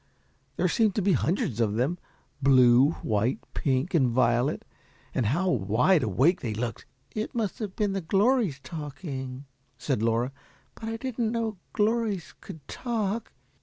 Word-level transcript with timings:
There 0.55 0.67
seemed 0.67 0.95
to 0.95 1.01
be 1.03 1.11
hundreds 1.11 1.59
of 1.61 1.75
them, 1.75 1.99
blue, 2.41 2.93
white, 3.03 3.37
pink, 3.53 3.93
and 3.93 4.09
violet; 4.09 4.65
and 5.13 5.27
how 5.27 5.47
wide 5.51 6.01
awake 6.01 6.41
they 6.41 6.55
looked! 6.55 6.87
"It 7.13 7.35
must 7.35 7.59
have 7.59 7.75
been 7.75 7.93
the 7.93 8.01
'glories' 8.01 8.59
talking," 8.63 9.45
said 9.77 10.01
Laura, 10.01 10.31
"but 10.73 10.85
I 10.89 10.97
didn't 10.97 11.31
know 11.31 11.57
glories 11.75 12.33
could 12.41 12.67
talk. 12.67 13.31